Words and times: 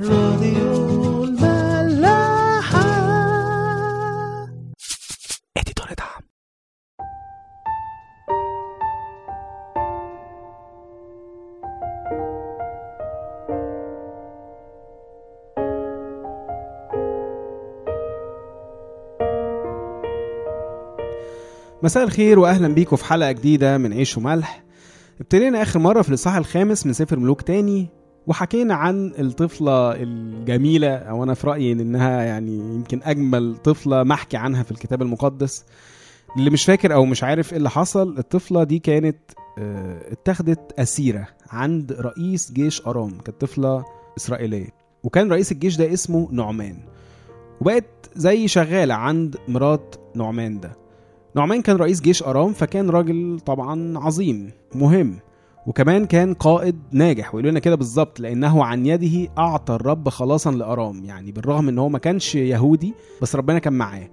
راديو 0.00 1.24
الملاحة. 1.24 2.82
اديتور 5.56 5.86
دعم. 5.98 6.22
مساء 21.82 22.04
الخير 22.04 22.38
واهلا 22.38 22.68
بيكم 22.68 22.96
في 22.96 23.04
حلقة 23.04 23.32
جديدة 23.32 23.78
من 23.78 23.92
عيش 23.92 24.16
وملح 24.16 24.64
ابتدينا 25.20 25.62
آخر 25.62 25.78
مرة 25.78 26.02
في 26.02 26.08
الإصحاح 26.08 26.36
الخامس 26.36 26.86
من 26.86 26.92
سفر 26.92 27.18
ملوك 27.18 27.42
تاني. 27.42 28.01
وحكينا 28.26 28.74
عن 28.74 29.12
الطفلة 29.18 29.92
الجميلة 30.02 30.94
أو 30.96 31.22
أنا 31.24 31.34
في 31.34 31.46
رأيي 31.46 31.72
إنها 31.72 32.22
يعني 32.22 32.58
يمكن 32.58 33.00
أجمل 33.02 33.56
طفلة 33.56 34.02
محكي 34.02 34.36
عنها 34.36 34.62
في 34.62 34.70
الكتاب 34.70 35.02
المقدس. 35.02 35.64
اللي 36.36 36.50
مش 36.50 36.64
فاكر 36.64 36.94
أو 36.94 37.04
مش 37.04 37.24
عارف 37.24 37.52
إيه 37.52 37.58
اللي 37.58 37.70
حصل 37.70 38.18
الطفلة 38.18 38.64
دي 38.64 38.78
كانت 38.78 39.16
آه، 39.58 40.12
اتاخدت 40.12 40.72
أسيرة 40.78 41.26
عند 41.50 41.92
رئيس 41.92 42.52
جيش 42.52 42.86
أرام 42.86 43.10
كانت 43.18 43.40
طفلة 43.40 43.84
إسرائيلية. 44.16 44.68
وكان 45.02 45.32
رئيس 45.32 45.52
الجيش 45.52 45.76
ده 45.76 45.92
اسمه 45.92 46.28
نعمان. 46.32 46.76
وبقت 47.60 48.10
زي 48.14 48.48
شغالة 48.48 48.94
عند 48.94 49.36
مرات 49.48 49.94
نعمان 50.14 50.60
ده. 50.60 50.72
نعمان 51.36 51.62
كان 51.62 51.76
رئيس 51.76 52.00
جيش 52.00 52.22
أرام 52.22 52.52
فكان 52.52 52.90
راجل 52.90 53.40
طبعا 53.46 53.98
عظيم 53.98 54.50
مهم. 54.74 55.18
وكمان 55.66 56.06
كان 56.06 56.34
قائد 56.34 56.76
ناجح 56.92 57.34
ويقولوا 57.34 57.50
لنا 57.50 57.60
كده 57.60 57.74
بالظبط 57.74 58.20
لأنه 58.20 58.64
عن 58.64 58.86
يده 58.86 59.30
أعطى 59.38 59.74
الرب 59.74 60.08
خلاصا 60.08 60.50
لأرام 60.50 61.04
يعني 61.04 61.32
بالرغم 61.32 61.68
إن 61.68 61.78
هو 61.78 61.88
ما 61.88 61.98
كانش 61.98 62.34
يهودي 62.34 62.94
بس 63.22 63.36
ربنا 63.36 63.58
كان 63.58 63.72
معاه. 63.72 64.08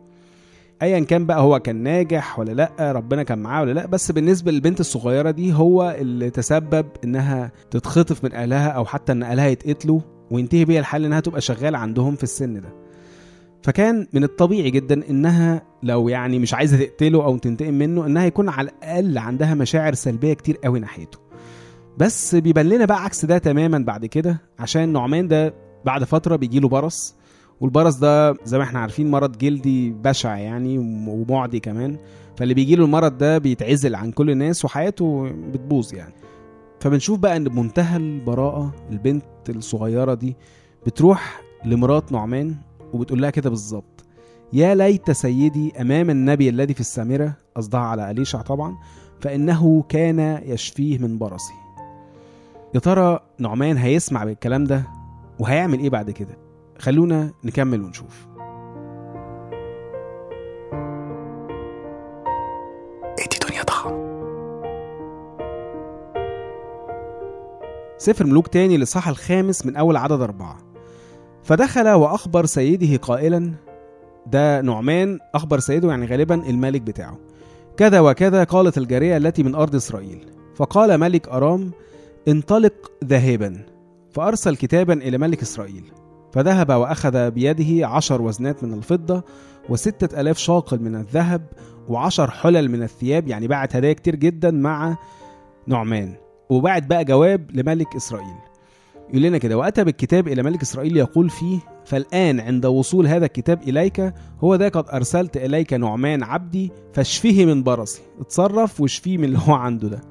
ايا 0.82 1.00
كان 1.00 1.26
بقى 1.26 1.42
هو 1.42 1.60
كان 1.60 1.76
ناجح 1.84 2.40
ولا 2.40 2.52
لأ 2.52 2.92
ربنا 2.92 3.24
كان 3.24 3.40
معاه 3.40 3.62
ولا 3.62 3.72
لأ 3.72 3.86
بس 3.86 4.12
بالنسبة 4.12 4.52
للبنت 4.52 4.80
الصغيرة 4.80 5.32
دي 5.32 5.54
هو 5.54 5.96
اللي 6.00 6.30
تسبب 6.30 6.86
إنها 7.04 7.52
تتخطف 7.72 8.24
من 8.24 8.34
أهلها 8.34 8.68
أو 8.70 8.86
حتى 8.86 9.12
إن 9.12 9.24
أهلها 9.24 9.48
يتقتلوا 9.48 10.00
وينتهي 10.32 10.66
بيها 10.66 10.80
الحال 10.80 11.06
إنها 11.06 11.20
تبقى 11.20 11.42
شغالة 11.42 11.78
عندهم 11.78 12.16
في 12.16 12.24
السن 12.24 12.62
ده. 12.62 12.74
فكان 13.64 14.08
من 14.14 14.24
الطبيعي 14.24 14.70
جدا 14.72 15.10
إنها 15.10 15.62
لو 15.84 16.10
يعني 16.10 16.40
مش 16.40 16.54
عايزة 16.54 16.78
تقتله 16.78 17.24
أو 17.26 17.38
تنتقم 17.38 17.74
منه 17.74 18.06
إنها 18.06 18.26
يكون 18.26 18.50
على 18.50 18.70
الأقل 18.70 19.18
عندها 19.18 19.54
مشاعر 19.54 19.94
سلبية 19.94 20.34
كتير 20.34 20.58
قوي 20.64 20.80
ناحيته. 20.80 21.29
بس 22.00 22.36
بيبان 22.36 22.66
لنا 22.70 22.86
بقى 22.86 23.04
عكس 23.04 23.26
ده 23.26 23.38
تماما 23.38 23.78
بعد 23.78 24.06
كده 24.06 24.42
عشان 24.60 24.94
نعمان 24.94 25.28
ده 25.28 25.54
بعد 25.86 26.04
فترة 26.04 26.36
بيجيله 26.36 26.68
برص 26.68 27.16
والبرص 27.62 27.96
ده 27.96 28.34
زي 28.46 28.58
ما 28.58 28.64
إحنا 28.64 28.80
عارفين 28.80 29.12
مرض 29.12 29.38
جلدي 29.38 29.90
بشع 29.92 30.38
يعني 30.38 30.78
ومعدي 31.08 31.60
كمان 31.60 31.98
فاللي 32.38 32.54
بيجيله 32.54 32.86
المرض 32.86 33.18
ده 33.18 33.38
بيتعزل 33.38 33.96
عن 33.96 34.12
كل 34.12 34.30
الناس 34.30 34.66
وحياته 34.66 35.30
بتبوظ 35.52 35.94
يعني. 35.94 36.14
فبنشوف 36.80 37.20
بقى 37.20 37.38
إن 37.38 37.44
بمنتهى 37.44 37.98
البراءة 37.98 38.74
البنت 38.92 39.24
الصغيرة 39.50 40.14
دي 40.14 40.36
بتروح 40.86 41.42
لمرات 41.66 42.12
نعمان 42.12 42.56
وبتقول 42.94 43.22
لها 43.22 43.30
كده 43.30 43.50
بالظبط 43.50 44.06
يا 44.54 44.76
ليت 44.76 45.12
سيدي 45.12 45.82
أمام 45.82 46.10
النبي 46.10 46.50
الذي 46.50 46.74
في 46.74 46.80
السامرة 46.80 47.34
قصدها 47.56 47.80
على 47.80 48.12
أليشع 48.12 48.42
طبعا 48.42 48.76
فإنه 49.22 49.84
كان 49.90 50.42
يشفيه 50.46 50.98
من 50.98 51.18
برصه. 51.18 51.54
يا 52.76 52.80
ترى 52.80 53.20
نعمان 53.40 53.78
هيسمع 53.78 54.24
بالكلام 54.24 54.64
ده 54.64 54.84
وهيعمل 55.40 55.80
إيه 55.80 55.90
بعد 55.90 56.12
كده؟ 56.12 56.38
خلونا 56.80 57.32
نكمل 57.44 57.82
ونشوف. 57.82 58.28
ضخم 63.68 64.10
سفر 67.98 68.26
ملوك 68.26 68.48
تاني 68.48 68.78
للصح 68.78 69.08
الخامس 69.08 69.66
من 69.66 69.76
أول 69.76 69.98
عدد 69.98 70.22
أربعة. 70.22 70.58
فدخل 71.44 71.90
وأخبر 71.90 72.46
سيده 72.46 72.98
قائلا 72.98 73.54
ده 74.28 74.62
نعمان؟ 74.62 75.20
أخبر 75.36 75.60
سيده 75.60 75.90
يعني 75.90 76.06
غالبا 76.06 76.36
الملك 76.36 76.82
بتاعه. 76.82 77.18
كذا 77.78 78.00
وكذا 78.00 78.44
قالت 78.44 78.78
الجارية 78.78 79.18
التي 79.18 79.44
من 79.44 79.56
أرض 79.56 79.76
إسرائيل. 79.76 80.26
فقال 80.56 80.98
ملك 80.98 81.28
أرام 81.30 81.72
انطلق 82.32 82.92
ذاهبا 83.06 83.66
فأرسل 84.12 84.56
كتابا 84.56 84.94
إلى 84.94 85.18
ملك 85.18 85.42
إسرائيل 85.42 85.84
فذهب 86.34 86.70
وأخذ 86.70 87.32
بيده 87.32 87.88
عشر 87.88 88.22
وزنات 88.22 88.64
من 88.64 88.74
الفضة 88.74 89.24
وستة 89.70 90.22
ألاف 90.22 90.38
شاقل 90.38 90.80
من 90.82 90.96
الذهب 90.96 91.42
وعشر 91.90 92.32
حلل 92.32 92.70
من 92.72 92.84
الثياب 92.84 93.28
يعني 93.28 93.48
بعت 93.48 93.76
هدايا 93.76 93.94
كتير 93.94 94.16
جدا 94.16 94.52
مع 94.52 94.98
نعمان 95.68 96.14
وبعت 96.50 96.84
بقى 96.84 97.06
جواب 97.06 97.52
لملك 97.54 97.96
إسرائيل. 97.96 98.36
يقول 99.10 99.22
لنا 99.22 99.38
كده 99.38 99.58
وأتى 99.58 99.84
بالكتاب 99.84 100.28
إلى 100.28 100.44
ملك 100.44 100.62
إسرائيل 100.62 100.98
يقول 100.98 101.30
فيه 101.30 101.60
فالآن 101.86 102.40
عند 102.40 102.66
وصول 102.66 103.08
هذا 103.08 103.26
الكتاب 103.26 103.62
إليك 103.62 104.14
هو 104.44 104.56
ذا 104.56 104.70
قد 104.70 104.86
أرسلت 104.94 105.38
إليك 105.38 105.74
نعمان 105.74 106.24
عبدي 106.24 106.72
فاشفيه 106.94 107.46
من 107.46 107.64
برصي 107.64 108.02
اتصرف 108.22 108.82
واشفيه 108.82 109.18
من 109.18 109.24
اللي 109.24 109.40
هو 109.48 109.54
عنده 109.54 109.88
ده. 109.88 110.02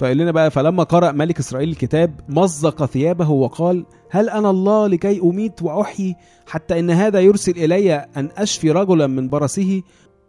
فقال 0.00 0.16
لنا 0.16 0.30
بقى 0.30 0.50
فلما 0.50 0.82
قرأ 0.82 1.12
ملك 1.12 1.38
إسرائيل 1.38 1.68
الكتاب 1.68 2.20
مزق 2.28 2.84
ثيابه 2.84 3.30
وقال 3.30 3.84
هل 4.10 4.28
أنا 4.30 4.50
الله 4.50 4.86
لكي 4.86 5.20
أميت 5.20 5.62
وأحيي 5.62 6.16
حتى 6.46 6.78
إن 6.78 6.90
هذا 6.90 7.20
يرسل 7.20 7.52
إلي 7.52 7.94
أن 8.16 8.28
أشفي 8.36 8.70
رجلا 8.70 9.06
من 9.06 9.28
برصه 9.28 9.82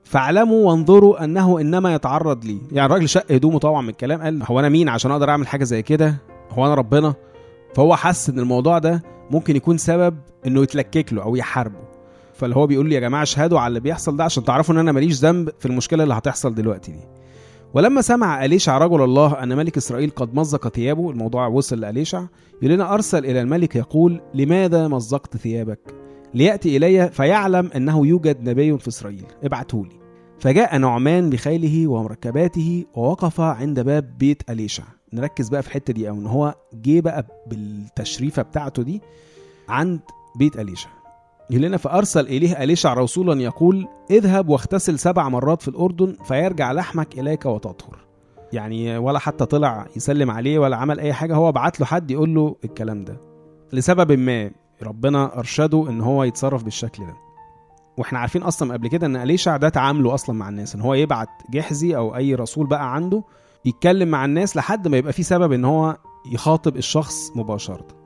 فاعلموا 0.03 0.69
وانظروا 0.69 1.23
أنه 1.23 1.59
إنما 1.61 1.93
يتعرض 1.93 2.45
لي. 2.45 2.57
يعني 2.71 2.85
الراجل 2.85 3.09
شق 3.09 3.31
هدومه 3.31 3.59
طبعا 3.59 3.81
من 3.81 3.89
الكلام 3.89 4.21
قال 4.21 4.43
هو 4.43 4.59
أنا 4.59 4.69
مين 4.69 4.89
عشان 4.89 5.11
أقدر 5.11 5.29
أعمل 5.29 5.47
حاجة 5.47 5.63
زي 5.63 5.81
كده؟ 5.81 6.15
هو 6.51 6.65
أنا 6.65 6.73
ربنا؟ 6.75 7.13
فهو 7.75 7.95
حس 7.95 8.29
إن 8.29 8.39
الموضوع 8.39 8.77
ده 8.79 9.03
ممكن 9.29 9.55
يكون 9.55 9.77
سبب 9.77 10.17
إنه 10.47 10.61
يتلكك 10.63 11.13
له 11.13 11.23
أو 11.23 11.35
يحاربه. 11.35 11.79
فاللي 12.33 12.55
هو 12.55 12.67
بيقول 12.67 12.89
لي 12.89 12.95
يا 12.95 12.99
جماعة 12.99 13.23
اشهدوا 13.23 13.59
على 13.59 13.67
اللي 13.67 13.79
بيحصل 13.79 14.17
ده 14.17 14.23
عشان 14.23 14.43
تعرفوا 14.43 14.75
إن 14.75 14.79
أنا 14.79 14.91
ماليش 14.91 15.13
ذنب 15.13 15.49
في 15.59 15.65
المشكلة 15.65 16.03
اللي 16.03 16.13
هتحصل 16.13 16.55
دلوقتي 16.55 16.91
دي. 16.91 17.20
ولما 17.73 18.01
سمع 18.01 18.45
أليشع 18.45 18.77
رجل 18.77 19.03
الله 19.03 19.43
أن 19.43 19.57
ملك 19.57 19.77
إسرائيل 19.77 20.09
قد 20.09 20.35
مزق 20.35 20.67
ثيابه 20.67 21.11
الموضوع 21.11 21.47
وصل 21.47 21.79
لأليشع 21.79 22.23
يقول 22.61 22.93
أرسل 22.93 23.25
إلى 23.25 23.41
الملك 23.41 23.75
يقول 23.75 24.21
لماذا 24.33 24.87
مزقت 24.87 25.37
ثيابك؟ 25.37 25.79
ليأتي 26.33 26.77
إلي 26.77 27.09
فيعلم 27.09 27.69
أنه 27.75 28.07
يوجد 28.07 28.49
نبي 28.49 28.77
في 28.77 28.87
إسرائيل 28.87 29.25
ابعته 29.43 29.85
لي. 29.85 30.01
فجاء 30.39 30.77
نعمان 30.77 31.29
بخيله 31.29 31.87
ومركباته 31.87 32.85
ووقف 32.95 33.41
عند 33.41 33.79
باب 33.79 34.17
بيت 34.17 34.49
أليشع. 34.49 34.83
نركز 35.13 35.49
بقى 35.49 35.61
في 35.61 35.67
الحتة 35.67 35.93
دي 35.93 36.09
أو 36.09 36.15
إن 36.15 36.25
هو 36.27 36.55
جه 36.73 36.99
بقى 36.99 37.25
بالتشريفة 37.47 38.41
بتاعته 38.41 38.83
دي 38.83 39.01
عند 39.69 39.99
بيت 40.35 40.59
أليشع. 40.59 40.89
يقول 41.51 41.63
لنا 41.63 41.77
فأرسل 41.77 42.27
إليه 42.27 42.63
أليشع 42.63 42.93
رسولا 42.93 43.41
يقول 43.41 43.87
اذهب 44.11 44.49
واغتسل 44.49 44.99
سبع 44.99 45.29
مرات 45.29 45.61
في 45.61 45.67
الأردن 45.67 46.15
فيرجع 46.23 46.71
لحمك 46.71 47.19
إليك 47.19 47.45
وتطهر. 47.45 47.99
يعني 48.53 48.97
ولا 48.97 49.19
حتى 49.19 49.45
طلع 49.45 49.87
يسلم 49.95 50.31
عليه 50.31 50.59
ولا 50.59 50.77
عمل 50.77 50.99
أي 50.99 51.13
حاجة 51.13 51.35
هو 51.35 51.51
بعت 51.51 51.79
له 51.79 51.85
حد 51.85 52.11
يقول 52.11 52.35
له 52.35 52.55
الكلام 52.65 53.03
ده. 53.05 53.21
لسبب 53.73 54.11
ما 54.11 54.51
ربنا 54.83 55.37
أرشده 55.39 55.89
إن 55.89 56.01
هو 56.01 56.23
يتصرف 56.23 56.63
بالشكل 56.63 57.05
ده. 57.05 57.13
وإحنا 57.97 58.19
عارفين 58.19 58.43
أصلا 58.43 58.73
قبل 58.73 58.87
كده 58.87 59.07
إن 59.07 59.15
أليشع 59.15 59.57
ده 59.57 59.69
تعامله 59.69 60.13
أصلا 60.13 60.35
مع 60.35 60.49
الناس 60.49 60.75
إن 60.75 60.81
هو 60.81 60.93
يبعت 60.93 61.29
جحزي 61.49 61.95
أو 61.95 62.15
أي 62.15 62.35
رسول 62.35 62.67
بقى 62.67 62.95
عنده 62.95 63.23
يتكلم 63.65 64.07
مع 64.09 64.25
الناس 64.25 64.57
لحد 64.57 64.87
ما 64.87 64.97
يبقى 64.97 65.13
في 65.13 65.23
سبب 65.23 65.51
إن 65.51 65.65
هو 65.65 65.97
يخاطب 66.31 66.77
الشخص 66.77 67.31
مباشرة. 67.35 68.00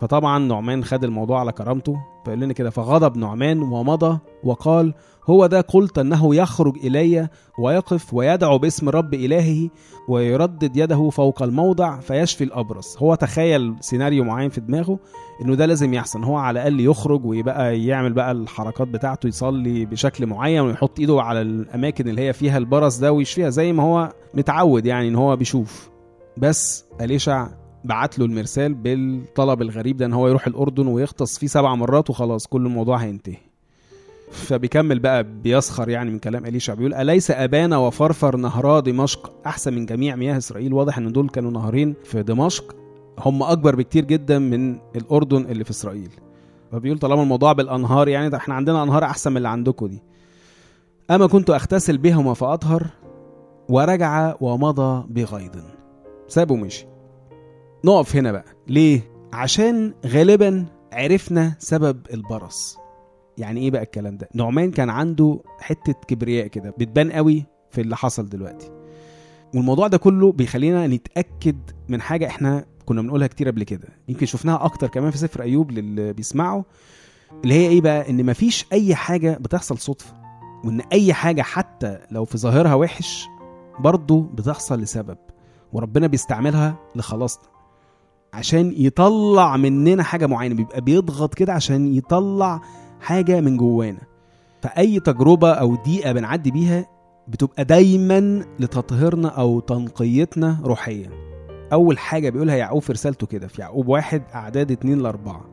فطبعا 0.00 0.38
نعمان 0.38 0.84
خد 0.84 1.04
الموضوع 1.04 1.40
على 1.40 1.52
كرامته 1.52 1.96
فقال 2.26 2.40
لنا 2.40 2.52
كده 2.52 2.70
فغضب 2.70 3.16
نعمان 3.16 3.62
ومضى 3.62 4.18
وقال 4.44 4.94
هو 5.30 5.46
ده 5.46 5.60
قلت 5.60 5.98
أنه 5.98 6.34
يخرج 6.34 6.76
إلي 6.84 7.28
ويقف 7.58 8.14
ويدعو 8.14 8.58
باسم 8.58 8.88
رب 8.88 9.14
إلهه 9.14 9.68
ويردد 10.08 10.76
يده 10.76 11.10
فوق 11.10 11.42
الموضع 11.42 12.00
فيشفي 12.00 12.44
الأبرص. 12.44 13.02
هو 13.02 13.14
تخيل 13.14 13.74
سيناريو 13.80 14.24
معين 14.24 14.50
في 14.50 14.60
دماغه 14.60 14.98
إنه 15.44 15.54
ده 15.54 15.66
لازم 15.66 15.94
يحصل 15.94 16.24
هو 16.24 16.36
على 16.36 16.60
الأقل 16.60 16.80
يخرج 16.80 17.24
ويبقى 17.24 17.82
يعمل 17.84 18.12
بقى 18.12 18.32
الحركات 18.32 18.88
بتاعته 18.88 19.26
يصلي 19.26 19.84
بشكل 19.84 20.26
معين 20.26 20.60
ويحط 20.60 20.98
إيده 21.00 21.22
على 21.22 21.40
الأماكن 21.42 22.08
اللي 22.08 22.20
هي 22.28 22.32
فيها 22.32 22.58
البرص 22.58 22.98
ده 22.98 23.12
ويشفيها 23.12 23.50
زي 23.50 23.72
ما 23.72 23.82
هو 23.82 24.12
متعود 24.34 24.86
يعني 24.86 25.08
إن 25.08 25.16
هو 25.16 25.36
بيشوف. 25.36 25.90
بس 26.36 26.84
أليشع 27.00 27.48
بعت 27.88 28.18
له 28.18 28.24
المرسال 28.24 28.74
بالطلب 28.74 29.62
الغريب 29.62 29.96
ده 29.96 30.06
ان 30.06 30.12
هو 30.12 30.28
يروح 30.28 30.46
الأردن 30.46 30.86
ويغطس 30.86 31.38
فيه 31.38 31.46
سبع 31.46 31.74
مرات 31.74 32.10
وخلاص 32.10 32.46
كل 32.46 32.66
الموضوع 32.66 32.96
هينتهي. 32.96 33.36
فبيكمل 34.30 34.98
بقى 34.98 35.24
بيسخر 35.24 35.88
يعني 35.88 36.10
من 36.10 36.18
كلام 36.18 36.46
اليشع 36.46 36.74
بيقول 36.74 36.94
أليس 36.94 37.30
أبانا 37.30 37.76
وفرفر 37.76 38.36
نهرا 38.36 38.80
دمشق؟ 38.80 39.32
أحسن 39.46 39.74
من 39.74 39.86
جميع 39.86 40.16
مياه 40.16 40.36
إسرائيل. 40.36 40.72
واضح 40.72 40.98
إن 40.98 41.12
دول 41.12 41.28
كانوا 41.28 41.50
نهرين 41.50 41.94
في 42.04 42.22
دمشق. 42.22 42.76
هم 43.18 43.42
أكبر 43.42 43.76
بكتير 43.76 44.04
جدا 44.04 44.38
من 44.38 44.78
الأردن 44.96 45.46
اللي 45.46 45.64
في 45.64 45.70
إسرائيل. 45.70 46.10
فبيقول 46.72 46.98
طالما 46.98 47.22
الموضوع 47.22 47.52
بالأنهار 47.52 48.08
يعني 48.08 48.36
إحنا 48.36 48.54
عندنا 48.54 48.82
أنهار 48.82 49.04
أحسن 49.04 49.30
من 49.30 49.36
اللي 49.36 49.48
عندكم 49.48 49.86
دي. 49.86 50.02
أما 51.10 51.26
كنت 51.26 51.50
أغتسل 51.50 51.98
بهما 51.98 52.34
فأطهر 52.34 52.86
ورجع 53.68 54.34
ومضى 54.40 55.06
بغيظ. 55.08 55.52
سابه 56.28 56.54
ومشي. 56.54 56.86
نقف 57.84 58.16
هنا 58.16 58.32
بقى. 58.32 58.44
ليه؟ 58.68 59.00
عشان 59.32 59.94
غالبا 60.06 60.66
عرفنا 60.92 61.56
سبب 61.58 62.00
البرص. 62.14 62.76
يعني 63.38 63.60
إيه 63.60 63.70
بقى 63.70 63.82
الكلام 63.82 64.16
ده؟ 64.16 64.28
نعمان 64.34 64.70
كان 64.70 64.90
عنده 64.90 65.40
حتة 65.60 65.92
كبرياء 65.92 66.46
كده 66.46 66.70
بتبان 66.70 67.12
قوي 67.12 67.44
في 67.70 67.80
اللي 67.80 67.96
حصل 67.96 68.28
دلوقتي. 68.28 68.70
والموضوع 69.54 69.86
ده 69.88 69.98
كله 69.98 70.32
بيخلينا 70.32 70.86
نتأكد 70.86 71.56
من 71.88 72.00
حاجة 72.00 72.26
إحنا 72.26 72.64
كنا 72.86 73.02
بنقولها 73.02 73.26
كتير 73.26 73.48
قبل 73.48 73.62
كده. 73.62 73.88
يمكن 74.08 74.26
شفناها 74.26 74.64
أكتر 74.64 74.86
كمان 74.88 75.10
في 75.10 75.18
سفر 75.18 75.42
أيوب 75.42 75.70
للي 75.70 76.12
بيسمعوا 76.12 76.62
اللي 77.44 77.54
هي 77.54 77.68
إيه 77.68 77.80
بقى؟ 77.80 78.10
إن 78.10 78.26
مفيش 78.26 78.66
أي 78.72 78.94
حاجة 78.94 79.38
بتحصل 79.40 79.78
صدفة 79.78 80.14
وإن 80.64 80.80
أي 80.80 81.12
حاجة 81.14 81.42
حتى 81.42 81.98
لو 82.10 82.24
في 82.24 82.38
ظاهرها 82.38 82.74
وحش 82.74 83.26
برضه 83.80 84.22
بتحصل 84.22 84.80
لسبب 84.80 85.18
وربنا 85.72 86.06
بيستعملها 86.06 86.76
لخلاصنا. 86.96 87.57
عشان 88.32 88.74
يطلع 88.76 89.56
مننا 89.56 90.02
حاجة 90.02 90.26
معينة 90.26 90.54
بيبقى 90.54 90.80
بيضغط 90.80 91.34
كده 91.34 91.52
عشان 91.52 91.94
يطلع 91.94 92.60
حاجة 93.00 93.40
من 93.40 93.56
جوانا. 93.56 94.00
فأي 94.62 95.00
تجربة 95.00 95.50
أو 95.52 95.74
دقيقة 95.74 96.12
بنعدي 96.12 96.50
بيها 96.50 96.86
بتبقى 97.28 97.64
دايما 97.64 98.44
لتطهيرنا 98.60 99.28
أو 99.28 99.60
تنقيتنا 99.60 100.58
روحيا. 100.64 101.10
أول 101.72 101.98
حاجة 101.98 102.30
بيقولها 102.30 102.56
يعقوب 102.56 102.82
في 102.82 102.92
رسالته 102.92 103.26
كده 103.26 103.48
في 103.48 103.62
يعقوب 103.62 103.88
واحد 103.88 104.22
أعداد 104.34 104.72
اتنين 104.72 104.98
لأربعة. 104.98 105.44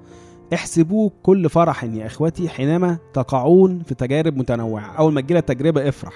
احسبوه 0.54 1.12
كل 1.24 1.50
فرح 1.50 1.83
يا 1.83 2.06
إخوتي 2.06 2.50
حينما 2.50 2.98
تقعون 3.13 3.83
في 3.83 3.95
تجارب 3.95 4.38
متنوعة. 4.38 4.95
أول 4.95 5.13
ما 5.13 5.21
تجربه 5.21 5.89
افرح. 5.89 6.13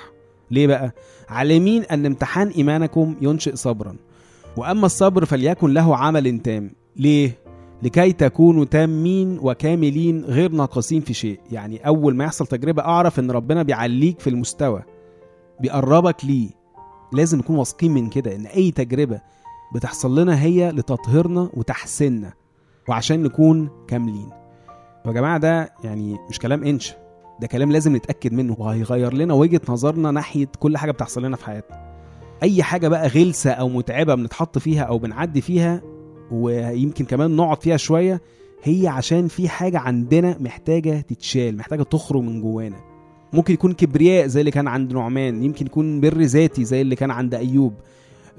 ليه 0.52 0.68
بقى؟ 0.68 0.92
عالمين 1.30 1.84
أن 1.84 2.06
امتحان 2.06 2.48
إيمانكم 2.48 3.16
ينشئ 3.22 3.56
صبرا. 3.56 3.96
وأما 4.58 4.86
الصبر 4.86 5.26
فليكن 5.26 5.74
له 5.74 5.98
عمل 5.98 6.40
تام. 6.40 6.72
ليه؟ 6.96 7.38
لكي 7.84 8.12
تكونوا 8.12 8.66
تامين 8.66 9.40
وكاملين 9.42 10.26
غير 10.26 10.52
ناقصين 10.52 11.02
في 11.02 11.14
شيء. 11.14 11.40
يعني 11.52 11.88
أول 11.88 12.16
ما 12.16 12.24
يحصل 12.24 12.48
تجربة 12.48 12.82
أعرف 12.82 13.20
إن 13.20 13.32
ربنا 13.32 13.64
بيعليك 13.64 14.20
في 14.20 14.30
المستوى 14.30 14.84
بيقربك 15.60 16.26
ليه. 16.26 16.50
لازم 17.14 17.38
نكون 17.38 17.56
واثقين 17.56 17.92
من 17.94 18.10
كده 18.10 18.36
إن 18.36 18.46
أي 18.46 18.72
تجربة 18.72 19.22
بتحصل 19.76 20.20
لنا 20.20 20.42
هي 20.42 20.72
لتطهيرنا 20.72 21.50
وتحسيننا 21.54 22.34
وعشان 22.90 23.24
نكون 23.24 23.70
كاملين. 23.88 24.30
يا 25.06 25.12
جماعة 25.12 25.38
ده 25.38 25.74
يعني 25.84 26.18
مش 26.30 26.40
كلام 26.40 26.64
انشا 26.64 26.96
ده 27.42 27.48
كلام 27.48 27.72
لازم 27.72 27.96
نتأكد 27.96 28.34
منه 28.34 28.56
وهيغير 28.60 29.14
لنا 29.14 29.34
وجهة 29.34 29.62
نظرنا 29.70 30.12
ناحية 30.12 30.48
كل 30.60 30.78
حاجة 30.78 30.92
بتحصل 30.92 31.26
لنا 31.26 31.36
في 31.38 31.46
حياتنا. 31.46 31.89
أي 32.44 32.64
حاجة 32.64 32.88
بقى 32.88 33.08
غلسة 33.08 33.52
أو 33.52 33.70
متعبة 33.70 34.16
بنتحط 34.16 34.58
فيها 34.58 34.84
أو 34.84 34.98
بنعدي 34.98 35.42
فيها 35.42 35.82
ويمكن 36.32 37.06
كمان 37.06 37.36
نقعد 37.36 37.64
فيها 37.64 37.78
شوية 37.78 38.22
هي 38.64 38.88
عشان 38.88 39.28
في 39.28 39.50
حاجة 39.50 39.80
عندنا 39.80 40.38
محتاجة 40.40 41.02
تتشال 41.02 41.58
محتاجة 41.58 41.84
تخرج 41.84 42.22
من 42.22 42.42
جوانا. 42.42 42.76
ممكن 43.34 43.54
يكون 43.54 43.74
كبرياء 43.74 44.28
زي 44.28 44.40
اللي 44.40 44.52
كان 44.52 44.68
عند 44.68 44.94
نعمان 44.94 45.44
يمكن 45.44 45.66
يكون 45.66 46.02
بر 46.02 46.22
ذاتي 46.22 46.66
زي 46.66 46.82
اللي 46.82 46.96
كان 46.96 47.12
عند 47.12 47.36
أيوب. 47.36 47.74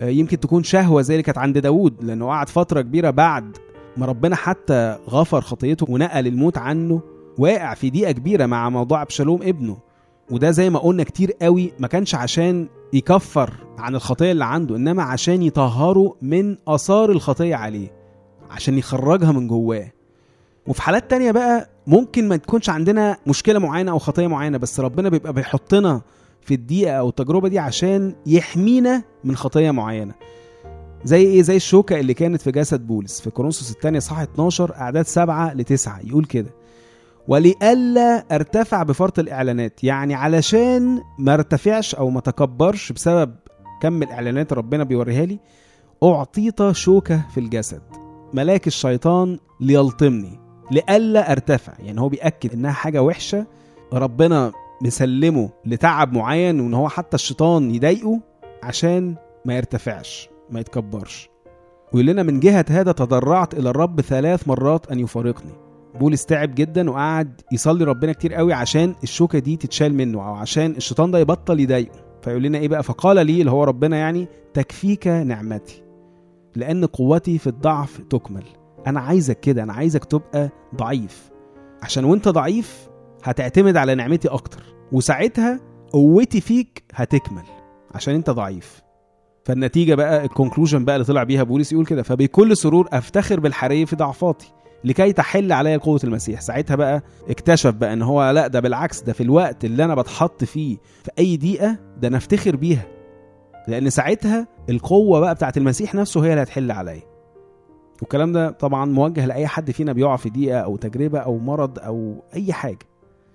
آه، 0.01 0.09
يمكن 0.09 0.41
تكون 0.41 0.63
شهوة 0.63 1.03
زي 1.03 1.15
اللي 1.15 1.23
كانت 1.23 1.39
عند 1.39 1.59
داوود 1.59 2.05
لأنه 2.05 2.27
قعد 2.27 2.49
فترة 2.49 2.81
كبيرة 2.81 3.11
بعد 3.11 3.57
ما 3.97 4.07
ربنا 4.07 4.37
حتى 4.37 4.99
غفر 5.09 5.41
خطيته 5.41 5.87
ونقل 5.89 6.27
الموت 6.27 6.59
عنه 6.59 7.01
واقع 7.39 7.75
في 7.75 7.91
ضيقة 7.91 8.13
كبيرة 8.13 8.47
مع 8.47 8.71
موضوع 8.71 9.03
أبشالوم 9.03 9.43
ابنه. 9.43 9.77
وده 10.31 10.51
زي 10.51 10.71
ما 10.71 10.79
قلنا 10.79 11.05
كتير 11.05 11.33
قوي 11.43 11.73
ما 11.79 11.89
كانش 11.89 12.15
عشان 12.15 12.69
يكفر 12.93 13.53
عن 13.79 13.95
الخطية 13.95 14.33
اللي 14.33 14.45
عنده 14.45 14.77
إنما 14.77 15.03
عشان 15.03 15.43
يطهره 15.43 16.17
من 16.23 16.57
آثار 16.69 17.11
الخطية 17.11 17.55
عليه 17.55 17.89
عشان 18.51 18.79
يخرجها 18.79 19.33
من 19.33 19.49
جواه. 19.49 19.93
وفي 20.67 20.83
حالات 20.83 21.11
تانية 21.11 21.31
بقى 21.33 21.71
ممكن 21.87 22.29
ما 22.29 22.37
تكونش 22.37 22.71
عندنا 22.71 23.17
مشكلة 23.27 23.59
معينة 23.59 23.91
أو 23.91 23.99
خطية 23.99 24.27
معينة 24.27 24.59
بس 24.59 24.81
ربنا 24.81 25.09
بيبقى 25.09 25.33
بيحطنا 25.33 26.01
في 26.43 26.55
الدقيقة 26.55 26.93
أو 26.93 27.09
التجربة 27.09 27.49
دي 27.49 27.59
عشان 27.59 28.15
يحمينا 28.27 29.03
من 29.25 29.37
خطية 29.37 29.71
معينة. 29.71 30.15
زي 31.05 31.23
إيه؟ 31.23 31.43
زي 31.43 31.57
الشوكة 31.57 32.01
اللي 32.01 32.15
كانت 32.15 32.41
في 32.43 32.51
جسد 32.51 32.87
بولس. 32.87 33.21
في 33.21 33.31
كورنثوس 33.31 33.71
الثانية 33.71 33.99
صح 33.99 34.19
12 34.19 34.75
أعداد 34.75 35.07
7 35.07 35.55
ل 35.55 35.65
9 35.65 36.01
يقول 36.05 36.25
كده 36.25 36.51
ولئلا 37.31 38.25
ارتفع 38.33 38.83
بفرط 38.83 39.19
الإعلانات 39.19 39.85
يعني 39.85 40.15
علشان 40.15 41.03
ما 41.19 41.35
ارتفعش 41.35 41.95
أو 41.95 42.11
ما 42.11 42.21
تكبرش 42.21 42.93
بسبب 42.93 43.35
كم 43.83 44.03
الإعلانات 44.03 44.53
ربنا 44.53 44.85
بيوريها 44.85 45.25
لي 45.25 45.39
أعطيت 46.03 46.71
شوكة 46.73 47.23
في 47.35 47.41
الجسد 47.41 47.83
ملاك 48.35 48.67
الشيطان 48.67 49.39
ليلطمني 49.61 50.41
لئلا 50.71 51.33
ارتفع 51.33 51.73
يعني 51.79 52.01
هو 52.01 52.09
بيأكد 52.09 52.53
إنها 52.53 52.73
حاجة 52.73 53.03
وحشة 53.03 53.47
ربنا 53.93 54.53
مسلمه 54.83 55.51
لتعب 55.67 56.13
معين 56.13 56.61
وإن 56.61 56.75
هو 56.75 56.89
حتى 56.89 57.15
الشيطان 57.15 57.75
يضايقه 57.75 58.21
عشان 58.63 59.15
ما 59.45 59.57
يرتفعش 59.57 60.29
ما 60.51 60.61
يتكبرش. 60.61 61.29
ويقول 61.93 62.07
لنا 62.07 62.23
من 62.23 62.41
جهة 62.41 62.65
هذا 62.69 62.93
تضرعت 62.93 63.55
إلى 63.55 63.71
الرب 63.71 64.01
ثلاث 64.01 64.49
مرات 64.49 64.91
أن 64.93 65.01
يفارقني. 65.01 65.70
بولس 65.95 66.27
تعب 66.27 66.55
جدا 66.55 66.91
وقعد 66.91 67.41
يصلي 67.53 67.85
ربنا 67.85 68.13
كتير 68.13 68.35
قوي 68.35 68.53
عشان 68.53 68.95
الشوكة 69.03 69.39
دي 69.39 69.57
تتشال 69.57 69.95
منه 69.95 70.19
أو 70.29 70.35
عشان 70.35 70.71
الشيطان 70.71 71.11
ده 71.11 71.19
يبطل 71.19 71.61
يضايقه. 71.61 72.05
فيقول 72.23 72.43
لنا 72.43 72.59
إيه 72.59 72.69
بقى؟ 72.69 72.83
فقال 72.83 73.27
لي 73.27 73.41
اللي 73.41 73.51
هو 73.51 73.65
ربنا 73.65 73.97
يعني 73.97 74.29
تكفيك 74.55 75.07
نعمتي 75.07 75.83
لأن 76.57 76.85
قوتي 76.85 77.39
في 77.39 77.47
الضعف 77.47 78.01
تكمل. 78.11 78.45
أنا 78.87 79.01
عايزك 79.01 79.41
كده 79.41 79.63
أنا 79.63 79.73
عايزك 79.73 80.05
تبقى 80.05 80.49
ضعيف. 80.77 81.31
عشان 81.83 82.05
وأنت 82.05 82.29
ضعيف 82.29 82.89
هتعتمد 83.25 83.77
على 83.77 83.95
نعمتي 83.95 84.29
أكتر 84.29 84.63
وساعتها 84.93 85.61
قوتي 85.93 86.41
فيك 86.41 86.85
هتكمل 86.95 87.45
عشان 87.95 88.15
أنت 88.15 88.31
ضعيف. 88.31 88.83
فالنتيجة 89.45 89.95
بقى 89.95 90.25
الكونكلوجن 90.25 90.85
بقى 90.85 90.97
اللي 90.97 91.07
طلع 91.07 91.23
بيها 91.23 91.43
بولس 91.43 91.73
يقول 91.73 91.87
كده 91.87 92.03
فبكل 92.03 92.57
سرور 92.57 92.89
أفتخر 92.93 93.41
بالحري 93.41 93.87
في 93.87 93.97
ضعفاتي. 93.97 94.53
لكي 94.85 95.13
تحل 95.13 95.53
عليا 95.53 95.77
قوة 95.77 96.01
المسيح. 96.05 96.41
ساعتها 96.41 96.75
بقى 96.75 97.03
اكتشف 97.31 97.71
بقى 97.71 97.93
إن 97.93 98.03
هو 98.03 98.31
لا 98.31 98.47
ده 98.47 98.61
بالعكس 98.61 99.01
ده 99.03 99.13
في 99.13 99.23
الوقت 99.23 99.65
اللي 99.65 99.85
أنا 99.85 99.95
بتحط 99.95 100.45
فيه 100.45 100.77
في 101.03 101.11
أي 101.19 101.37
دقيقة 101.37 101.77
ده 101.99 102.09
أنا 102.09 102.17
أفتخر 102.17 102.57
بيها. 102.57 102.87
لأن 103.69 103.91
ساعتها 103.91 104.47
القوة 104.71 105.21
بقى 105.21 105.35
بتاعت 105.35 105.57
المسيح 105.57 105.95
نفسه 105.95 106.25
هي 106.25 106.31
اللي 106.31 106.43
هتحل 106.43 106.71
عليا 106.71 107.03
والكلام 108.01 108.33
ده 108.33 108.51
طبعا 108.51 108.85
موجه 108.85 109.27
لأي 109.27 109.47
حد 109.47 109.71
فينا 109.71 109.93
بيقع 109.93 110.17
في 110.17 110.31
دقيقة 110.31 110.59
أو 110.61 110.77
تجربة 110.77 111.19
أو 111.19 111.39
مرض 111.39 111.79
أو 111.79 112.25
أي 112.35 112.53
حاجة. 112.53 112.79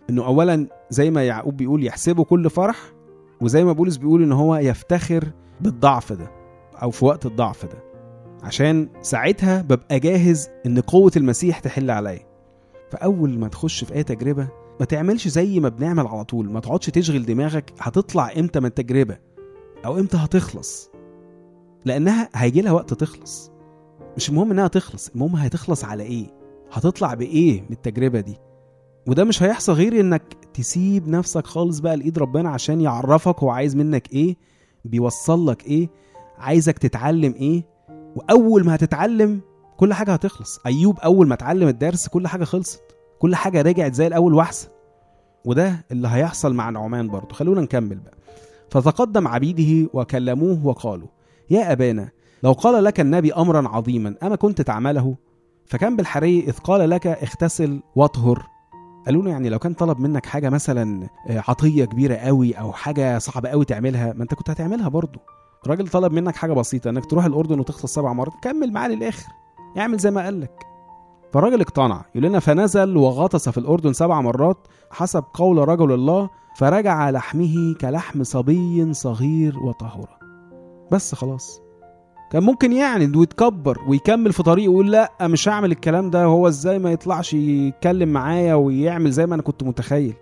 إنه 0.10 0.26
اولا 0.26 0.68
زي 0.90 1.12
ما 1.12 1.24
يعقوب 1.28 1.58
بيقول 1.58 1.86
يحسبه 1.86 2.24
كل 2.24 2.50
فرح 2.50 2.78
وزي 3.42 3.64
ما 3.64 3.72
بولس 3.74 3.98
بيقول 3.98 4.24
إن 4.24 4.32
هو 4.32 4.56
يفتخر 4.56 5.24
بالضعف 5.62 6.14
ده 6.14 6.28
أو 6.84 6.92
في 6.92 7.06
وقت 7.06 7.26
الضعف 7.26 7.66
ده. 7.66 7.84
عشان 8.44 8.90
ساعتها 9.02 9.62
ببقى 9.62 10.00
جاهز 10.00 10.50
إن 10.66 10.80
قوة 10.80 11.12
المسيح 11.18 11.60
تحل 11.60 11.92
عليا. 11.92 12.26
فأول 12.92 13.40
ما 13.40 13.48
تخش 13.48 13.84
في 13.84 13.94
أي 13.96 14.04
تجربة 14.04 14.48
ما 14.80 14.86
تعملش 14.86 15.28
زي 15.28 15.60
ما 15.60 15.70
بنعمل 15.70 16.08
على 16.08 16.24
طول. 16.24 16.50
ما 16.52 16.60
تقعدش 16.60 16.86
تشغل 16.86 17.26
دماغك 17.26 17.74
هتطلع 17.80 18.32
إمتى 18.38 18.60
من 18.60 18.66
التجربة 18.66 19.18
أو 19.86 20.00
إمتى 20.00 20.18
هتخلص. 20.18 20.90
لأنها 21.86 22.30
هيجي 22.36 22.62
لها 22.62 22.72
وقت 22.72 22.94
تخلص. 22.94 23.52
مش 24.18 24.30
المهم 24.30 24.52
إنها 24.52 24.68
تخلص 24.68 25.10
المهم 25.10 25.36
هتخلص 25.36 25.86
على 25.86 26.04
إيه؟ 26.04 26.28
هتطلع 26.72 27.14
بإيه 27.14 27.62
من 27.62 27.72
التجربة 27.72 28.20
دي؟ 28.20 28.36
وده 29.08 29.24
مش 29.24 29.44
هيحصل 29.44 29.74
غير 29.74 30.00
إنك 30.00 30.22
تسيب 30.54 31.08
نفسك 31.08 31.48
خالص 31.48 31.80
بقى 31.80 31.98
لإيد 31.98 32.18
ربنا 32.20 32.50
عشان 32.50 32.82
يعرفك 32.82 33.40
هو 33.40 33.50
عايز 33.50 33.76
منك 33.76 34.14
إيه 34.14 34.36
بيوصل 34.86 35.48
لك 35.50 35.66
إيه 35.68 35.90
عايزك 36.38 36.78
تتعلم 36.78 37.34
إيه 37.34 37.64
وأول 38.16 38.66
ما 38.66 38.76
هتتعلم 38.76 39.42
كل 39.78 39.94
حاجة 39.94 40.14
هتخلص. 40.14 40.60
أيوب 40.66 41.00
أول 41.00 41.28
ما 41.28 41.34
اتعلم 41.34 41.68
الدرس 41.68 42.08
كل 42.08 42.28
حاجة 42.28 42.44
خلصت. 42.44 42.82
كل 43.20 43.36
حاجة 43.36 43.62
رجعت 43.62 43.94
زي 43.94 44.08
الأول 44.08 44.34
وأحسن. 44.34 44.68
وده 45.46 45.86
اللي 45.92 46.08
هيحصل 46.08 46.54
مع 46.54 46.70
نعمان 46.70 47.08
برضه. 47.08 47.34
خلونا 47.36 47.62
نكمل 47.62 47.96
بقى. 47.96 48.18
فتقدم 48.70 49.28
عبيده 49.28 49.90
وكلموه 49.94 50.66
وقالوا 50.66 51.08
يا 51.50 51.72
أبانا 51.72 52.10
لو 52.44 52.52
قال 52.52 52.84
لك 52.84 53.00
النبي 53.00 53.34
امرا 53.34 53.68
عظيما 53.68 54.16
أما 54.24 54.36
كنت 54.36 54.62
تعمله؟ 54.62 55.16
فكان 55.66 55.96
بالحري 55.96 56.40
إذ 56.40 56.58
قال 56.58 56.90
لك 56.90 57.08
اغتسل 57.08 57.82
واطهر. 57.96 58.46
قالوا 59.06 59.24
له 59.24 59.30
يعني 59.30 59.50
لو 59.50 59.60
كان 59.60 59.74
طلب 59.74 60.00
منك 60.00 60.26
حاجة 60.26 60.50
مثلا 60.50 61.10
آه، 61.30 61.44
عطية 61.48 61.86
كبيرة 61.86 62.16
قوي 62.16 62.54
أو 62.54 62.74
حاجة 62.74 63.18
صعبة 63.18 63.50
قوي 63.50 63.66
تعملها 63.66 64.14
ما 64.14 64.24
أنت 64.24 64.34
كنت 64.34 64.50
هتعملها 64.50 64.88
برضه. 64.90 65.20
الراجل 65.66 65.88
طلب 65.88 66.14
منك 66.14 66.36
حاجة 66.36 66.54
بسيطة 66.54 66.90
إنك 66.90 67.06
تروح 67.06 67.26
الأردن 67.26 67.60
وتغطس 67.60 67.94
سبع 67.94 68.14
مرات 68.14 68.34
كمل 68.42 68.74
معاه 68.74 68.88
للآخر 68.88 69.30
اعمل 69.78 69.98
زي 69.98 70.12
ما 70.12 70.24
قال 70.24 70.42
لك. 70.42 70.66
فالراجل 71.34 71.62
اقتنع 71.62 72.06
يقول 72.16 72.28
لنا 72.30 72.40
فنزل 72.40 72.98
وغطس 72.98 73.50
في 73.50 73.58
الأردن 73.58 73.94
سبع 73.94 74.22
مرات 74.22 74.58
حسب 74.92 75.24
قول 75.34 75.68
رجل 75.68 75.92
الله 75.92 76.30
فرجع 76.58 77.10
لحمه 77.10 77.76
كلحم 77.82 78.24
صبي 78.24 78.94
صغير 78.94 79.60
وطهورة. 79.60 80.20
بس 80.92 81.16
خلاص. 81.16 81.62
كان 82.32 82.44
ممكن 82.44 82.72
يعند 82.74 83.16
ويتكبر 83.16 83.78
ويكمل 83.88 84.34
في 84.34 84.44
طريقه 84.44 84.70
ويقول 84.70 84.92
لأ 84.92 85.12
مش 85.22 85.50
هعمل 85.50 85.72
الكلام 85.72 86.10
ده 86.10 86.24
هو 86.24 86.48
إزاي 86.48 86.80
ما 86.80 86.92
يطلعش 86.92 87.34
يتكلم 87.34 88.10
معايا 88.10 88.56
ويعمل 88.56 89.12
زي 89.12 89.26
ما 89.26 89.36
أنا 89.36 89.44
كنت 89.44 89.64
متخيل؟ 89.64 90.14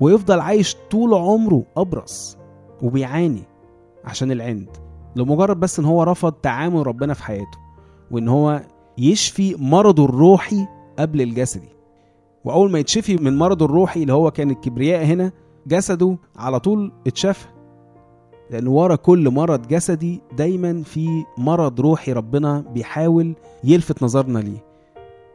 ويفضل 0.00 0.40
عايش 0.40 0.76
طول 0.90 1.14
عمره 1.14 1.64
أبرص 1.76 2.38
وبيعاني. 2.82 3.42
عشان 4.08 4.32
العند. 4.32 4.68
لمجرد 5.16 5.60
بس 5.60 5.78
إن 5.78 5.84
هو 5.84 6.02
رفض 6.02 6.32
تعامل 6.32 6.86
ربنا 6.86 7.14
في 7.14 7.24
حياته 7.24 7.58
وإن 8.10 8.28
هو 8.28 8.60
يشفي 8.98 9.56
مرضه 9.58 10.04
الروحي 10.04 10.66
قبل 10.98 11.20
الجسدي. 11.20 11.68
وأول 12.44 12.70
ما 12.70 12.78
يتشفي 12.78 13.16
من 13.16 13.38
مرضه 13.38 13.64
الروحي 13.64 14.02
اللي 14.02 14.12
هو 14.12 14.30
كان 14.30 14.50
الكبرياء 14.50 15.04
هنا 15.04 15.32
جسده 15.66 16.18
على 16.36 16.60
طول 16.60 16.92
اتشفى. 17.06 17.46
لأن 18.50 18.66
ورا 18.66 18.96
كل 18.96 19.30
مرض 19.30 19.68
جسدي 19.68 20.20
دايما 20.36 20.82
في 20.82 21.24
مرض 21.38 21.80
روحي 21.80 22.12
ربنا 22.12 22.64
بيحاول 22.74 23.34
يلفت 23.64 24.02
نظرنا 24.02 24.38
ليه. 24.38 24.64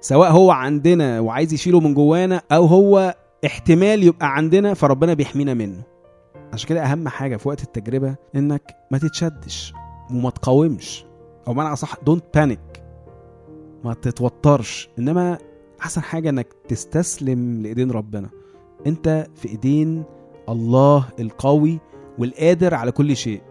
سواء 0.01 0.31
هو 0.31 0.51
عندنا 0.51 1.19
وعايز 1.19 1.53
يشيله 1.53 1.79
من 1.79 1.93
جوانا 1.93 2.41
أو 2.51 2.65
هو 2.65 3.15
احتمال 3.45 4.03
يبقى 4.03 4.35
عندنا 4.35 4.73
فربنا 4.73 5.13
بيحمينا 5.13 5.53
منه. 5.53 5.92
عشان 6.53 6.69
كده 6.69 6.83
أهم 6.83 7.07
حاجة 7.07 7.37
في 7.37 7.47
وقت 7.47 7.63
التجربة 7.63 8.15
إنك 8.35 8.75
ما 8.91 8.97
تتشدش 8.97 9.73
وما 10.11 10.29
تقاومش. 10.29 11.05
أو 11.47 11.53
معنى 11.53 11.73
أصح 11.73 11.95
don't 12.05 12.23
panic 12.35 12.83
ما 13.83 13.93
تتوترش. 13.93 14.89
إنما 14.99 15.37
أحسن 15.81 16.01
حاجة 16.01 16.29
إنك 16.29 16.47
تستسلم 16.67 17.61
لإيدين 17.61 17.91
ربنا. 17.91 18.29
أنت 18.87 19.27
في 19.35 19.47
إيدين 19.47 20.03
الله 20.49 21.09
القوي 21.19 21.79
والقادر 22.17 22.73
على 22.73 22.91
كل 22.91 23.15
شيء. 23.15 23.41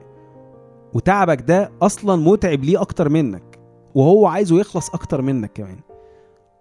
وتعبك 0.94 1.40
ده 1.40 1.70
أصلا 1.82 2.16
متعب 2.16 2.64
ليه 2.64 2.80
أكتر 2.80 3.08
منك. 3.08 3.58
وهو 3.94 4.26
عايزه 4.26 4.60
يخلص 4.60 4.90
أكتر 4.90 5.22
منك 5.22 5.52
كمان. 5.52 5.78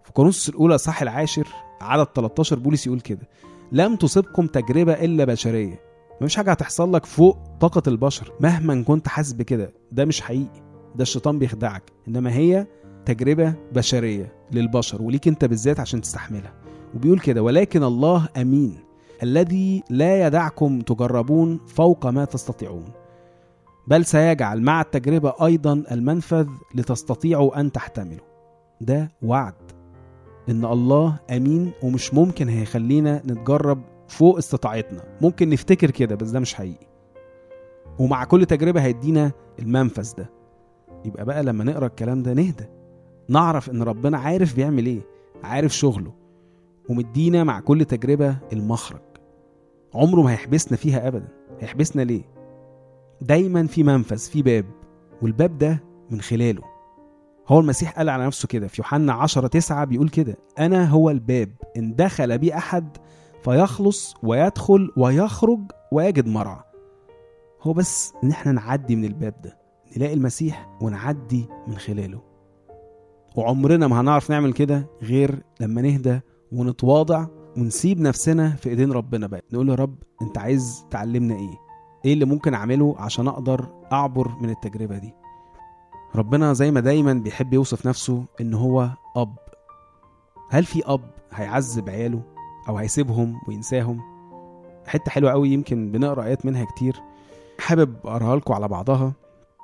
في 0.04 0.12
كورنثوس 0.12 0.50
الأولى 0.50 0.78
صح 0.78 1.02
العاشر 1.02 1.48
عدد 1.82 2.08
13 2.16 2.60
بولس 2.60 2.88
يقول 2.88 3.00
كده 3.00 3.30
لم 3.72 3.96
تصبكم 3.96 4.48
تجربة 4.48 4.94
إلا 4.94 5.26
بشرية. 5.26 5.91
مفيش 6.22 6.36
حاجة 6.36 6.52
هتحصل 6.52 6.94
لك 6.94 7.06
فوق 7.06 7.38
طاقة 7.60 7.82
البشر. 7.88 8.32
مهما 8.40 8.84
كنت 8.84 9.08
حاسس 9.08 9.34
بكده 9.34 9.74
ده 9.92 10.06
مش 10.06 10.22
حقيقي. 10.22 10.62
ده 10.96 11.02
الشيطان 11.02 11.40
بيخدعك. 11.40 11.84
إنما 12.08 12.34
هي 12.34 12.68
تجربة 13.06 13.54
بشرية 13.74 14.34
للبشر 14.52 15.02
وليك 15.02 15.28
أنت 15.28 15.46
بالذات 15.46 15.80
عشان 15.80 16.02
تستحملها. 16.02 16.54
وبيقول 16.96 17.20
كده 17.20 17.44
ولكن 17.44 17.84
الله 17.84 18.30
أمين 18.38 18.78
الذي 19.24 19.84
لا 19.90 20.28
يدعكم 20.28 20.82
تجربون 20.82 21.60
فوق 21.68 22.08
ما 22.08 22.26
تستطيعون. 22.26 22.90
بل 23.88 24.06
سيجعل 24.06 24.62
مع 24.62 24.82
التجربة 24.82 25.34
أيضا 25.46 25.84
المنفذ 25.92 26.48
لتستطيعوا 26.76 27.60
أن 27.60 27.72
تحتملوا. 27.72 28.26
ده 28.82 29.12
وعد 29.22 29.54
إن 30.50 30.66
الله 30.66 31.20
أمين 31.32 31.72
ومش 31.84 32.14
ممكن 32.14 32.50
هيخلينا 32.50 33.22
نتجرب 33.26 33.82
فوق 34.12 34.38
استطاعتنا. 34.38 35.04
ممكن 35.22 35.50
نفتكر 35.50 35.92
كده 35.92 36.16
بس 36.16 36.30
ده 36.30 36.40
مش 36.40 36.54
حقيقي. 36.54 36.88
ومع 38.00 38.24
كل 38.24 38.46
تجربة 38.46 38.82
هيدينا 38.82 39.32
المنفذ 39.60 40.16
ده. 40.18 40.30
يبقى 41.06 41.26
بقى 41.26 41.44
لما 41.44 41.64
نقرأ 41.64 41.86
الكلام 41.86 42.24
ده 42.24 42.34
نهدى. 42.34 42.66
نعرف 43.30 43.70
إن 43.70 43.84
ربنا 43.84 44.18
عارف 44.18 44.56
بيعمل 44.56 44.86
إيه 44.86 45.02
عارف 45.44 45.72
شغله. 45.76 46.14
ومدينا 46.90 47.44
مع 47.44 47.60
كل 47.60 47.86
تجربة 47.86 48.38
المخرج. 48.54 49.02
عمره 49.96 50.22
ما 50.22 50.32
هيحبسنا 50.32 50.78
فيها 50.78 51.08
ابدا. 51.08 51.28
هيحبسنا 51.60 52.02
ليه؟ 52.02 52.24
دايما 53.22 53.68
في 53.68 53.84
منفذ 53.84 54.18
في 54.18 54.42
باب. 54.42 54.66
والباب 55.22 55.58
ده 55.58 55.84
من 56.10 56.22
خلاله. 56.22 56.62
هو 57.48 57.60
المسيح 57.60 57.92
قال 57.98 58.10
على 58.10 58.26
نفسه 58.26 58.48
كده 58.48 58.68
في 58.68 58.82
يوحنا 58.82 59.14
10 59.14 59.48
9 59.48 59.86
بيقول 59.86 60.10
كده 60.10 60.38
أنا 60.60 60.90
هو 60.90 61.10
الباب 61.10 61.50
إن 61.78 61.96
دخل 61.96 62.38
بي 62.38 62.54
أحد 62.56 62.98
فيخلص 63.44 64.16
ويدخل 64.24 64.92
ويخرج 64.98 65.60
ويجد 65.92 66.28
مرعى. 66.28 66.64
هو 67.62 67.74
بس 67.74 68.14
إن 68.24 68.32
إحنا 68.32 68.52
نعدي 68.52 68.96
من 68.96 69.06
الباب 69.06 69.42
ده 69.44 69.58
نلاقي 69.98 70.14
المسيح 70.14 70.70
ونعدي 70.82 71.46
من 71.68 71.78
خلاله. 71.78 72.22
وعمرنا 73.36 73.88
ما 73.88 74.02
هنعرف 74.02 74.30
نعمل 74.32 74.54
كده 74.54 74.86
غير 75.02 75.44
لما 75.60 75.82
نهدى 75.82 76.20
ونتواضع 76.52 77.26
ونسيب 77.58 78.00
نفسنا 78.00 78.50
في 78.50 78.70
إيدين 78.70 78.92
ربنا 78.92 79.28
بقى. 79.28 79.42
نقول 79.54 79.70
يا 79.70 79.76
رب 79.76 79.96
أنت 80.22 80.38
عايز 80.38 80.86
تعلمنا 80.90 81.36
إيه؟ 81.36 81.58
إيه 82.06 82.14
اللي 82.14 82.26
ممكن 82.26 82.54
أعمله 82.54 82.96
عشان 82.98 83.28
أقدر 83.28 83.68
أعبر 83.92 84.32
من 84.42 84.50
التجربة 84.50 84.98
دي؟ 84.98 85.14
ربنا 86.16 86.54
زي 86.54 86.72
ما 86.72 86.80
دايما 86.80 87.14
بيحب 87.14 87.54
يوصف 87.54 87.88
نفسه 87.88 88.26
إن 88.42 88.54
هو 88.54 88.90
أب. 89.18 89.36
هل 90.50 90.66
في 90.66 90.82
أب 90.86 91.12
هيعذب 91.32 91.90
عياله؟ 91.90 92.22
أو 92.70 92.78
هيسيبهم 92.78 93.42
وينساهم. 93.48 94.00
حتة 94.88 95.12
حلوة 95.12 95.32
قوي 95.32 95.50
يمكن 95.50 95.92
بنقرأ 95.92 96.24
آيات 96.24 96.46
منها 96.46 96.66
كتير. 96.66 97.02
حابب 97.60 97.96
أقراها 98.06 98.36
لكم 98.36 98.54
على 98.54 98.68
بعضها 98.68 99.14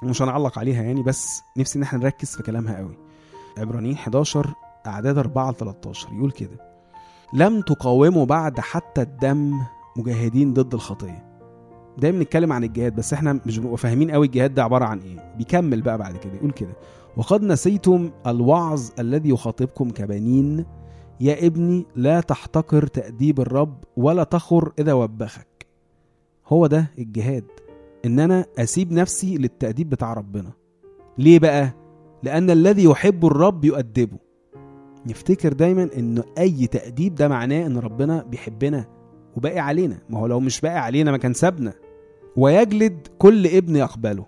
مش 0.04 0.22
هنعلق 0.22 0.60
عليها 0.60 0.84
يعني 0.84 1.04
بس 1.04 1.42
نفسي 1.58 1.78
إن 1.80 1.84
إحنا 1.84 2.00
نركز 2.00 2.36
في 2.36 2.44
كلامها 2.44 2.78
قوي. 2.78 2.98
عبرانيين 3.58 3.96
11 3.96 4.54
أعداد 4.88 5.18
4 5.18 5.52
ل 5.52 5.56
13 5.56 6.08
يقول 6.14 6.32
كده 6.32 6.62
لم 7.34 7.62
تقاوموا 7.62 8.26
بعد 8.26 8.60
حتى 8.60 9.02
الدم 9.02 9.54
مجاهدين 9.98 10.54
ضد 10.54 10.74
الخطية. 10.74 11.28
دايما 11.98 12.18
بنتكلم 12.20 12.54
عن 12.54 12.64
الجهاد 12.64 12.96
بس 12.96 13.14
إحنا 13.14 13.40
مش 13.46 13.58
بنبقى 13.60 13.78
فاهمين 13.78 14.12
قوي 14.12 14.26
الجهاد 14.26 14.54
ده 14.54 14.64
عبارة 14.64 14.86
عن 14.86 15.00
إيه. 15.00 15.34
بيكمل 15.38 15.82
بقى 15.82 15.98
بعد 15.98 16.18
كده 16.18 16.34
يقول 16.34 16.52
كده 16.52 16.74
وقد 17.18 17.44
نسيتم 17.44 18.12
الوعظ 18.28 18.90
الذي 19.00 19.30
يخاطبكم 19.30 19.90
كبنين 19.90 20.66
يا 21.20 21.48
ابني 21.48 21.86
لا 21.96 22.20
تحتقر 22.20 22.88
تأديب 22.88 23.40
الرب 23.40 23.84
ولا 23.98 24.24
تخر 24.24 24.72
إذا 24.80 24.94
وبخك. 24.94 25.68
هو 26.48 26.68
ده 26.68 26.92
الجهاد 27.00 27.44
إن 28.06 28.20
أنا 28.20 28.46
أسيب 28.58 28.92
نفسي 28.92 29.38
للتأديب 29.38 29.90
بتاع 29.90 30.14
ربنا. 30.14 30.52
ليه 31.18 31.40
بقى؟ 31.40 31.74
لأن 32.24 32.50
الذي 32.50 32.84
يحب 32.84 33.26
الرب 33.26 33.66
يؤدبه. 33.66 34.18
نفتكر 35.06 35.54
دايما 35.54 35.90
إنه 35.98 36.24
أي 36.38 36.68
تأديب 36.68 37.16
ده 37.16 37.28
معناه 37.28 37.66
إن 37.66 37.78
ربنا 37.78 38.24
بيحبنا 38.24 38.86
وباقي 39.38 39.60
علينا. 39.60 39.98
ما 40.10 40.20
هو 40.20 40.28
لو 40.28 40.40
مش 40.40 40.62
باقي 40.62 40.80
علينا 40.80 41.12
ما 41.12 41.18
كان 41.18 41.34
سابنا. 41.34 41.74
ويجلد 42.36 43.08
كل 43.18 43.48
ابن 43.48 43.76
يقبله. 43.76 44.26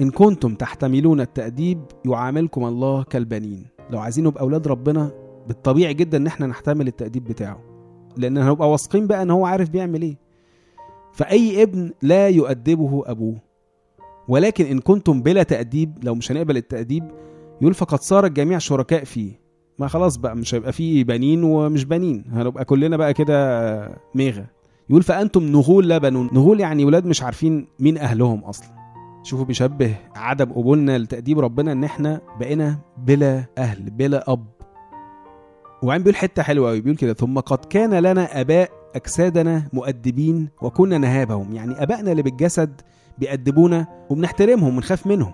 إن 0.00 0.10
كنتم 0.10 0.54
تحتملون 0.54 1.20
التأديب 1.20 1.84
يعاملكم 2.06 2.64
الله 2.64 3.02
كالبنين. 3.02 3.66
لو 3.90 3.98
عايزين 3.98 4.24
نبقى 4.24 4.40
أولاد 4.40 4.68
ربنا 4.68 5.12
بالطبيعي 5.48 5.94
جدا 5.94 6.18
إن 6.18 6.26
إحنا 6.26 6.46
نحتمل 6.46 6.86
التأديب 6.86 7.24
بتاعه. 7.24 7.60
لأن 8.16 8.38
هنبقى 8.38 8.70
واثقين 8.70 9.06
بقى 9.06 9.22
إن 9.22 9.30
هو 9.30 9.46
عارف 9.46 9.70
بيعمل 9.70 10.02
إيه. 10.02 10.16
فأي 11.12 11.62
ابن 11.62 11.92
لا 12.02 12.28
يؤدبه 12.28 13.02
أبوه. 13.06 13.36
ولكن 14.28 14.64
إن 14.66 14.78
كنتم 14.80 15.22
بلا 15.22 15.42
تأديب 15.42 15.98
لو 16.02 16.14
مش 16.14 16.32
هنقبل 16.32 16.56
التأديب 16.56 17.04
يقول 17.60 17.74
فقد 17.74 18.00
صار 18.00 18.26
الجميع 18.26 18.58
شركاء 18.58 19.04
فيه. 19.04 19.40
ما 19.78 19.88
خلاص 19.88 20.16
بقى 20.16 20.36
مش 20.36 20.54
هيبقى 20.54 20.72
فيه 20.72 21.04
بنين 21.04 21.44
ومش 21.44 21.84
بنين. 21.84 22.24
هنبقى 22.32 22.64
كلنا 22.64 22.96
بقى 22.96 23.14
كده 23.14 23.98
ميغا 24.14 24.46
يقول 24.90 25.02
فأنتم 25.02 25.42
نغول 25.42 25.88
لا 25.88 25.98
بنون 25.98 26.30
نغول 26.32 26.60
يعني 26.60 26.84
ولاد 26.84 27.06
مش 27.06 27.22
عارفين 27.22 27.66
مين 27.80 27.98
أهلهم 27.98 28.44
أصلا. 28.44 28.68
شوفوا 29.22 29.44
بيشبه 29.44 29.94
عدم 30.14 30.52
قبولنا 30.52 30.98
لتأديب 30.98 31.38
ربنا 31.38 31.72
إن 31.72 31.84
إحنا 31.84 32.20
بقينا 32.40 32.78
بلا 32.98 33.44
أهل 33.58 33.90
بلا 33.90 34.32
أب. 34.32 34.46
وبعدين 35.82 36.02
بيقول 36.04 36.16
حتة 36.16 36.42
حلوة 36.42 36.70
أوي 36.70 36.80
بيقول 36.80 36.96
كده 36.96 37.12
ثم 37.14 37.38
قد 37.40 37.64
كان 37.64 37.94
لنا 37.94 38.40
آباء 38.40 38.70
أجسادنا 38.94 39.68
مؤدبين 39.72 40.48
وكنا 40.62 40.98
نهابهم. 40.98 41.54
يعني 41.54 41.82
آبائنا 41.82 42.10
اللي 42.10 42.22
بالجسد 42.22 42.80
بيأدبونا 43.18 43.86
وبنحترمهم 44.10 44.76
ونخاف 44.76 45.06
منهم. 45.06 45.32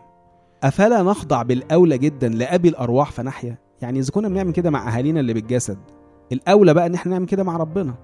أفلا 0.63 1.03
نخضع 1.03 1.43
بالأولى 1.43 1.99
جدا 1.99 2.29
لأبي 2.29 2.69
الأرواح؟ 2.69 3.13
فنحيا 3.13 3.59
يعني 3.83 3.99
إذا 3.99 4.11
كنا 4.11 4.29
بنعمل 4.29 4.53
كده 4.53 4.71
مع 4.71 4.97
أهالينا 4.97 5.21
اللي 5.21 5.35
بالجسد 5.35 5.79
الأولى 6.33 6.75
بقى 6.75 6.87
إن 6.87 6.95
إحنا 6.95 7.13
نعمل 7.13 7.27
كده 7.27 7.45
مع 7.45 7.57
ربنا. 7.57 7.95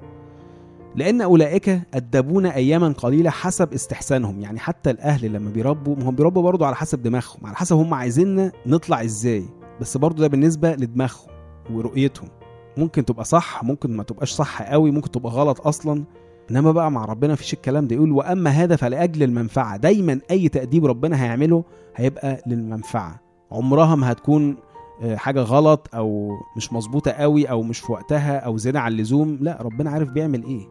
لأن 0.97 1.21
أولئك 1.23 1.81
أدبونا 1.95 2.55
أياما 2.55 2.89
قليلة 2.89 3.31
حسب 3.31 3.73
استحسانهم 3.73 4.41
يعني 4.41 4.59
حتى 4.59 4.91
الأهل 4.91 5.33
لما 5.33 5.51
بيربوا 5.51 5.97
هم 6.03 6.15
بيربوا 6.15 6.43
برضه 6.43 6.67
على 6.67 6.77
حسب 6.77 7.03
دماغهم 7.03 7.47
على 7.47 7.57
حسب 7.57 7.77
هم 7.77 7.95
عايزيننا 7.95 8.53
نطلع 8.67 9.03
إزاي 9.03 9.45
بس 9.81 9.97
برضه 9.97 10.21
ده 10.21 10.27
بالنسبة 10.29 10.73
لدماغهم. 10.75 11.32
ورؤيتهم. 11.71 12.28
ممكن 12.76 13.04
تبقى 13.04 13.25
صح 13.25 13.64
ممكن 13.64 13.97
ما 13.97 14.02
تبقاش 14.02 14.33
صح 14.33 14.62
قوي 14.62 14.90
ممكن 14.90 15.11
تبقى 15.11 15.33
غلط 15.33 15.66
أصلا. 15.66 16.04
إنما 16.50 16.73
بقى 16.73 16.90
مع 16.90 17.04
ربنا 17.04 17.33
مفيش 17.33 17.52
الكلام 17.52 17.87
ده. 17.87 17.97
يقول 17.97 18.12
وأما 18.12 18.50
هذا 18.50 18.76
فلأجل 18.76 19.23
المنفعة. 19.23 19.76
دايما 19.76 20.21
أي 20.31 20.49
تأديب 20.49 20.87
ربنا 20.87 21.25
هيعمله 21.25 21.64
هيبقى 21.97 22.42
للمنفعة. 22.47 23.21
عمرها 23.52 23.95
ما 23.95 24.12
هتكون 24.12 24.57
آه، 25.02 25.16
حاجة 25.16 25.40
غلط 25.40 25.88
أو 25.95 26.31
مش 26.57 26.73
مظبوطة 26.73 27.11
قوي 27.11 27.50
أو 27.50 27.62
مش 27.62 27.78
في 27.78 27.92
وقتها 27.92 28.38
أو 28.38 28.57
زيادة 28.57 28.81
عن 28.81 28.92
اللزوم. 28.92 29.38
لا 29.40 29.59
ربنا 29.62 29.90
عارف 29.90 30.09
بيعمل 30.09 30.45
إيه. 30.45 30.69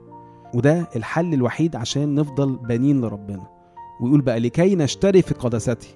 وده 0.54 0.88
الحل 0.96 1.34
الوحيد 1.34 1.76
عشان 1.76 2.16
نفضل 2.16 2.56
بنين 2.56 3.02
لربنا. 3.02 3.48
ويقول 4.02 4.22
بقى 4.22 4.40
لكي 4.40 4.76
نشتري 4.76 5.22
في 5.22 5.34
قدسته 5.34 5.88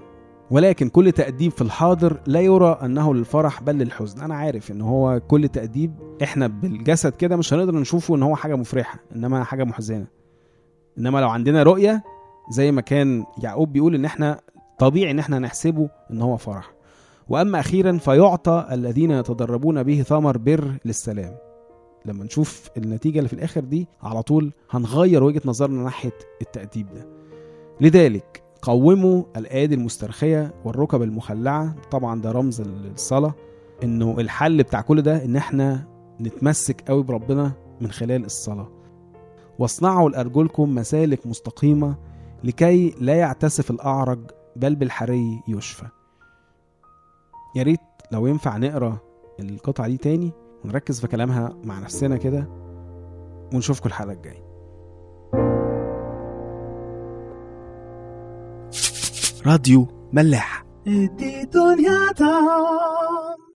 ولكن 0.52 0.90
كل 0.90 1.12
تأديب 1.12 1.52
في 1.52 1.62
الحاضر 1.62 2.20
لا 2.28 2.40
يرى 2.42 2.80
أنه 2.84 3.14
للفرح 3.14 3.62
بل 3.62 3.76
للحزن. 3.78 4.22
أنا 4.22 4.36
عارف 4.36 4.72
إن 4.72 4.82
هو 4.82 5.22
كل 5.28 5.48
تأديب 5.48 5.94
إحنا 6.24 6.48
بالجسد 6.48 7.16
كده 7.16 7.36
مش 7.36 7.54
هنقدر 7.54 7.76
نشوفه 7.76 8.16
إن 8.16 8.24
هو 8.24 8.36
حاجة 8.36 8.56
مفرحة 8.56 9.00
إنما 9.16 9.44
حاجة 9.44 9.64
محزنة. 9.64 10.08
إنما 10.98 11.20
لو 11.20 11.30
عندنا 11.30 11.64
رؤية 11.64 12.04
زي 12.52 12.72
ما 12.72 12.82
كان 12.82 13.26
يعقوب 13.44 13.74
بيقول 13.74 13.96
إن 13.96 14.06
إحنا 14.06 14.40
طبيعي 14.80 15.12
إن 15.12 15.20
إحنا 15.20 15.40
نحسبه 15.40 15.90
إن 16.12 16.22
هو 16.22 16.38
فرح. 16.38 16.72
وأما 17.30 17.60
أخيرا 17.60 17.98
فيعطى 17.98 18.68
الذين 18.72 19.12
يتدربون 19.12 19.84
به 19.84 20.02
ثمر 20.02 20.38
بر 20.38 20.72
للسلام. 20.86 21.36
لما 22.06 22.24
نشوف 22.24 22.70
النتيجة 22.78 23.18
اللي 23.18 23.28
في 23.28 23.34
الآخر 23.34 23.62
دي 23.62 23.88
على 24.04 24.22
طول 24.22 24.52
هنغير 24.72 25.24
وجهة 25.24 25.42
نظرنا 25.46 25.84
ناحية 25.84 26.18
التأديب 26.42 26.88
ده. 26.94 27.08
لذلك 27.82 28.45
قوموا 28.66 29.24
الأيادي 29.38 29.76
المسترخية 29.76 30.54
والركب 30.66 31.02
المخلعة. 31.02 31.76
طبعا 31.92 32.22
ده 32.22 32.32
رمز 32.32 32.62
الصلاة 32.62 33.34
إنه 33.84 34.16
الحل 34.20 34.64
بتاع 34.64 34.82
كل 34.82 35.02
ده 35.02 35.26
إن 35.26 35.36
إحنا 35.36 35.88
نتمسك 36.22 36.82
قوي 36.88 37.04
بربنا 37.04 37.52
من 37.82 37.92
خلال 37.92 38.26
الصلاة. 38.26 38.68
واصنعوا 39.60 40.10
لأرجلكم 40.10 40.76
مسالك 40.76 41.28
مستقيمة 41.28 41.96
لكي 42.44 42.96
لا 43.00 43.16
يعتسف 43.16 43.72
الأعرج 43.72 44.20
بل 44.56 44.76
بالحري 44.76 45.42
يشفى. 45.48 45.86
يا 47.56 47.64
ريت 47.64 47.80
لو 48.12 48.28
ينفع 48.28 48.58
نقرأ 48.58 48.98
القطعة 49.40 49.88
دي 49.88 49.98
تاني 49.98 50.32
ونركز 50.66 51.00
في 51.00 51.08
كلامها 51.08 51.58
مع 51.64 51.80
نفسنا 51.80 52.18
كده 52.18 52.48
ونشوفكم 53.54 53.90
الحلقة 53.90 54.14
الجاية. 54.14 54.45
راديو 59.46 59.88
ملاح. 60.14 60.66